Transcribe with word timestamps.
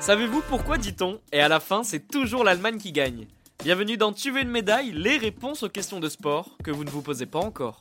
Savez-vous 0.00 0.42
pourquoi 0.48 0.78
dit-on 0.78 1.20
Et 1.32 1.40
à 1.40 1.48
la 1.48 1.58
fin, 1.58 1.82
c'est 1.82 2.06
toujours 2.06 2.44
l'Allemagne 2.44 2.78
qui 2.78 2.92
gagne? 2.92 3.26
Bienvenue 3.64 3.96
dans 3.96 4.12
Tu 4.12 4.30
veux 4.30 4.40
une 4.40 4.50
médaille 4.50 4.92
Les 4.92 5.16
réponses 5.16 5.64
aux 5.64 5.68
questions 5.68 5.98
de 5.98 6.08
sport 6.08 6.56
que 6.62 6.70
vous 6.70 6.84
ne 6.84 6.90
vous 6.90 7.02
posez 7.02 7.26
pas 7.26 7.40
encore. 7.40 7.80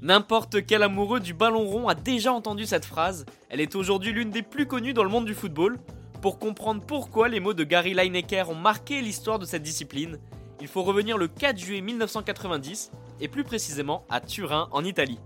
N'importe 0.00 0.64
quel 0.64 0.82
amoureux 0.82 1.20
du 1.20 1.34
ballon 1.34 1.66
rond 1.66 1.88
a 1.88 1.94
déjà 1.94 2.32
entendu 2.32 2.64
cette 2.64 2.86
phrase. 2.86 3.26
Elle 3.50 3.60
est 3.60 3.74
aujourd'hui 3.74 4.12
l'une 4.12 4.30
des 4.30 4.42
plus 4.42 4.66
connues 4.66 4.94
dans 4.94 5.04
le 5.04 5.10
monde 5.10 5.26
du 5.26 5.34
football. 5.34 5.78
Pour 6.22 6.38
comprendre 6.38 6.82
pourquoi 6.86 7.28
les 7.28 7.40
mots 7.40 7.54
de 7.54 7.64
Gary 7.64 7.94
Lineker 7.94 8.48
ont 8.48 8.54
marqué 8.54 9.02
l'histoire 9.02 9.38
de 9.38 9.44
cette 9.44 9.62
discipline, 9.62 10.18
il 10.60 10.66
faut 10.66 10.82
revenir 10.82 11.18
le 11.18 11.28
4 11.28 11.56
juillet 11.58 11.80
1990 11.80 12.90
et 13.20 13.28
plus 13.28 13.44
précisément 13.44 14.04
à 14.08 14.20
Turin 14.20 14.68
en 14.72 14.84
Italie. 14.84 15.18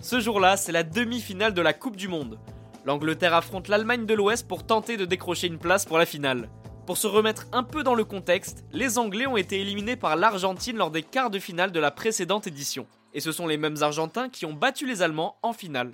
Ce 0.00 0.18
jour-là, 0.20 0.56
c'est 0.56 0.72
la 0.72 0.82
demi-finale 0.82 1.54
de 1.54 1.62
la 1.62 1.72
Coupe 1.72 1.96
du 1.96 2.08
Monde. 2.08 2.38
L'Angleterre 2.84 3.34
affronte 3.34 3.68
l'Allemagne 3.68 4.06
de 4.06 4.14
l'Ouest 4.14 4.48
pour 4.48 4.64
tenter 4.64 4.96
de 4.96 5.04
décrocher 5.04 5.46
une 5.46 5.58
place 5.58 5.84
pour 5.84 5.98
la 5.98 6.06
finale. 6.06 6.48
Pour 6.86 6.96
se 6.96 7.06
remettre 7.06 7.46
un 7.52 7.62
peu 7.62 7.84
dans 7.84 7.94
le 7.94 8.04
contexte, 8.04 8.64
les 8.72 8.98
Anglais 8.98 9.26
ont 9.26 9.36
été 9.36 9.60
éliminés 9.60 9.96
par 9.96 10.16
l'Argentine 10.16 10.76
lors 10.76 10.90
des 10.90 11.02
quarts 11.02 11.30
de 11.30 11.38
finale 11.38 11.70
de 11.70 11.78
la 11.78 11.90
précédente 11.90 12.46
édition. 12.46 12.86
Et 13.14 13.20
ce 13.20 13.32
sont 13.32 13.46
les 13.46 13.58
mêmes 13.58 13.82
Argentins 13.82 14.28
qui 14.28 14.46
ont 14.46 14.54
battu 14.54 14.86
les 14.86 15.02
Allemands 15.02 15.36
en 15.42 15.52
finale. 15.52 15.92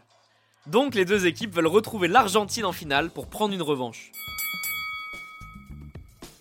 Donc 0.67 0.95
les 0.95 1.05
deux 1.05 1.27
équipes 1.27 1.55
veulent 1.55 1.67
retrouver 1.67 2.09
l'Argentine 2.09 2.65
en 2.65 2.73
finale 2.73 3.11
pour 3.11 3.27
prendre 3.27 3.55
une 3.55 3.63
revanche. 3.63 4.11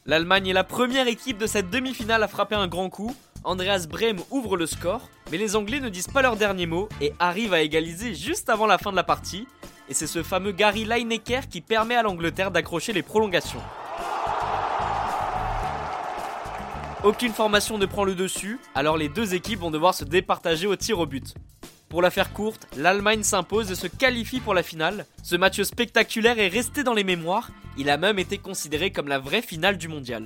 L'Allemagne 0.08 0.45
est 0.45 0.54
la 0.54 0.64
première 0.64 1.08
équipe 1.08 1.40
de 1.40 1.48
cette 1.48 1.72
demi-finale 1.72 2.22
à 2.22 2.27
frapper 2.27 2.54
un 2.54 2.68
grand 2.68 2.91
coup. 2.91 3.16
Andreas 3.44 3.88
Brem 3.90 4.20
ouvre 4.30 4.55
le 4.55 4.68
score, 4.68 5.09
mais 5.31 5.38
les 5.38 5.55
Anglais 5.55 5.80
ne 5.80 5.90
disent 5.90 6.09
pas 6.09 6.22
leur 6.22 6.36
dernier 6.36 6.68
mot 6.68 6.88
et 7.02 7.12
arrivent 7.18 7.55
à 7.55 7.64
égaliser 7.64 8.14
juste 8.14 8.52
avant 8.52 8.67
la 8.67 8.78
fin 8.78 8.92
de 8.92 8.95
la 8.95 9.03
partie. 9.03 9.48
Et 9.89 9.95
c'est 9.95 10.06
ce 10.06 10.22
fameux 10.22 10.52
Gary 10.52 10.86
Lineker 10.86 11.48
qui 11.50 11.59
permet 11.59 11.95
à 11.95 12.03
l'Angleterre 12.03 12.52
d'accrocher 12.52 12.94
les 12.94 13.02
prolongations. 13.02 13.61
Aucune 17.03 17.33
formation 17.33 17.80
ne 17.80 17.88
prend 17.88 18.03
le 18.03 18.14
dessus, 18.14 18.59
alors 18.76 18.98
les 18.98 19.09
deux 19.09 19.33
équipes 19.33 19.61
vont 19.61 19.72
devoir 19.72 19.95
se 19.95 20.06
départager 20.06 20.67
au 20.67 20.76
tir 20.76 21.00
au 21.00 21.08
but. 21.08 21.33
Pour 21.89 22.02
la 22.02 22.09
faire 22.09 22.33
courte, 22.33 22.67
l'Allemagne 22.78 23.23
s'impose 23.23 23.72
et 23.72 23.75
se 23.75 23.88
qualifie 23.88 24.39
pour 24.39 24.53
la 24.53 24.64
finale. 24.64 25.05
Ce 25.23 25.36
match 25.36 25.61
spectaculaire 25.61 26.39
est 26.39 26.47
resté 26.47 26.83
dans 26.83 26.94
les 26.94 27.03
mémoires, 27.03 27.52
il 27.77 27.89
a 27.89 27.97
même 27.97 28.19
été 28.19 28.38
considéré 28.38 28.92
comme 28.92 29.08
la 29.08 29.19
vraie 29.19 29.42
finale 29.42 29.77
du 29.77 29.88
mondial. 29.88 30.25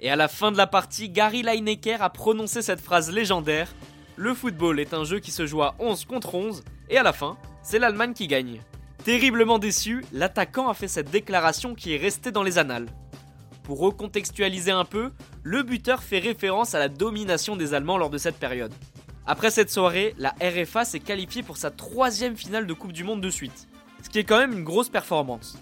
Et 0.00 0.10
à 0.10 0.16
la 0.16 0.28
fin 0.28 0.52
de 0.52 0.56
la 0.56 0.66
partie, 0.66 1.08
Gary 1.08 1.42
Lineker 1.42 2.02
a 2.02 2.10
prononcé 2.10 2.60
cette 2.60 2.80
phrase 2.80 3.10
légendaire 3.10 3.72
Le 4.16 4.34
football 4.34 4.80
est 4.80 4.94
un 4.94 5.04
jeu 5.04 5.20
qui 5.20 5.30
se 5.30 5.46
joue 5.46 5.62
à 5.62 5.74
11 5.78 6.04
contre 6.04 6.34
11, 6.34 6.64
et 6.90 6.98
à 6.98 7.02
la 7.02 7.12
fin, 7.12 7.36
c'est 7.62 7.78
l'Allemagne 7.78 8.12
qui 8.12 8.26
gagne. 8.26 8.60
Terriblement 9.04 9.58
déçu, 9.58 10.04
l'attaquant 10.12 10.68
a 10.68 10.74
fait 10.74 10.88
cette 10.88 11.10
déclaration 11.10 11.74
qui 11.74 11.94
est 11.94 11.98
restée 11.98 12.32
dans 12.32 12.42
les 12.42 12.58
annales. 12.58 12.88
Pour 13.62 13.78
recontextualiser 13.78 14.70
un 14.70 14.84
peu, 14.84 15.12
le 15.42 15.62
buteur 15.62 16.02
fait 16.02 16.18
référence 16.18 16.74
à 16.74 16.78
la 16.78 16.88
domination 16.88 17.56
des 17.56 17.72
Allemands 17.72 17.98
lors 17.98 18.10
de 18.10 18.18
cette 18.18 18.38
période. 18.38 18.72
Après 19.28 19.50
cette 19.50 19.72
soirée, 19.72 20.14
la 20.18 20.36
RFA 20.40 20.84
s'est 20.84 21.00
qualifiée 21.00 21.42
pour 21.42 21.56
sa 21.56 21.72
troisième 21.72 22.36
finale 22.36 22.64
de 22.64 22.72
Coupe 22.72 22.92
du 22.92 23.02
Monde 23.02 23.20
de 23.20 23.28
suite, 23.28 23.66
ce 24.04 24.08
qui 24.08 24.20
est 24.20 24.24
quand 24.24 24.38
même 24.38 24.52
une 24.52 24.62
grosse 24.62 24.88
performance. 24.88 25.58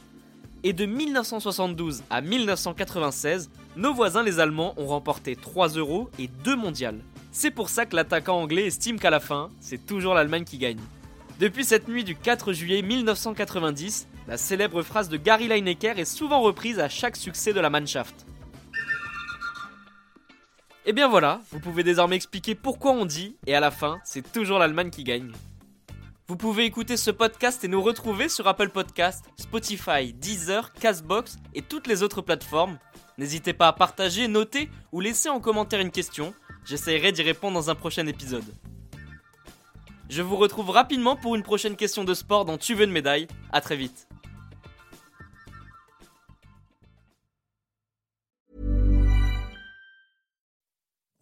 Et 0.64 0.74
de 0.74 0.84
1972 0.84 2.02
à 2.10 2.20
1996, 2.20 3.48
nos 3.76 3.94
voisins 3.94 4.22
les 4.22 4.38
Allemands 4.38 4.74
ont 4.76 4.86
remporté 4.86 5.34
3 5.34 5.68
euros 5.68 6.10
et 6.18 6.28
2 6.28 6.56
mondiales. 6.56 7.00
C'est 7.32 7.50
pour 7.50 7.70
ça 7.70 7.86
que 7.86 7.96
l'attaquant 7.96 8.38
anglais 8.38 8.66
estime 8.66 9.00
qu'à 9.00 9.08
la 9.08 9.18
fin, 9.18 9.48
c'est 9.60 9.86
toujours 9.86 10.12
l'Allemagne 10.12 10.44
qui 10.44 10.58
gagne. 10.58 10.80
Depuis 11.40 11.64
cette 11.64 11.88
nuit 11.88 12.04
du 12.04 12.16
4 12.16 12.52
juillet 12.52 12.82
1990, 12.82 14.08
la 14.28 14.36
célèbre 14.36 14.82
phrase 14.82 15.08
de 15.08 15.16
Gary 15.16 15.48
Lineker 15.48 15.98
est 15.98 16.04
souvent 16.04 16.42
reprise 16.42 16.80
à 16.80 16.90
chaque 16.90 17.16
succès 17.16 17.54
de 17.54 17.60
la 17.60 17.70
Mannschaft. 17.70 18.26
Et 20.86 20.92
bien 20.92 21.08
voilà, 21.08 21.40
vous 21.50 21.60
pouvez 21.60 21.82
désormais 21.82 22.16
expliquer 22.16 22.54
pourquoi 22.54 22.92
on 22.92 23.06
dit, 23.06 23.36
et 23.46 23.54
à 23.54 23.60
la 23.60 23.70
fin, 23.70 24.00
c'est 24.04 24.32
toujours 24.32 24.58
l'Allemagne 24.58 24.90
qui 24.90 25.02
gagne. 25.02 25.32
Vous 26.28 26.36
pouvez 26.36 26.66
écouter 26.66 26.98
ce 26.98 27.10
podcast 27.10 27.64
et 27.64 27.68
nous 27.68 27.80
retrouver 27.80 28.28
sur 28.28 28.46
Apple 28.48 28.68
Podcast, 28.68 29.24
Spotify, 29.36 30.12
Deezer, 30.12 30.74
Castbox 30.74 31.38
et 31.54 31.62
toutes 31.62 31.86
les 31.86 32.02
autres 32.02 32.20
plateformes. 32.20 32.78
N'hésitez 33.16 33.54
pas 33.54 33.68
à 33.68 33.72
partager, 33.72 34.28
noter 34.28 34.68
ou 34.92 35.00
laisser 35.00 35.30
en 35.30 35.40
commentaire 35.40 35.80
une 35.80 35.90
question. 35.90 36.34
J'essaierai 36.66 37.12
d'y 37.12 37.22
répondre 37.22 37.54
dans 37.54 37.70
un 37.70 37.74
prochain 37.74 38.06
épisode. 38.06 38.44
Je 40.10 40.20
vous 40.20 40.36
retrouve 40.36 40.68
rapidement 40.68 41.16
pour 41.16 41.34
une 41.34 41.42
prochaine 41.42 41.76
question 41.76 42.04
de 42.04 42.12
sport 42.12 42.44
dans 42.44 42.58
Tu 42.58 42.74
veux 42.74 42.84
une 42.84 42.90
médaille. 42.90 43.26
À 43.52 43.62
très 43.62 43.76
vite. 43.76 44.06